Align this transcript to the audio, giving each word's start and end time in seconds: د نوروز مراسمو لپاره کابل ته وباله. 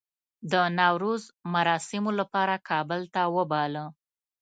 د 0.51 0.53
نوروز 0.79 1.23
مراسمو 1.53 2.11
لپاره 2.19 2.55
کابل 2.69 3.01
ته 3.13 3.21
وباله. 3.35 3.85